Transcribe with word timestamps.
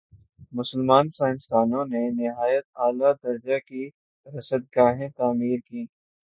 مسلمان 0.53 1.05
سائنسدانوں 1.17 1.85
نے 1.85 2.01
نہایت 2.17 2.65
عالیٰ 2.75 3.13
درجہ 3.23 3.57
کی 3.67 3.83
رصدگاہیں 4.27 5.09
تعمیر 5.17 5.59
کیں 5.67 5.85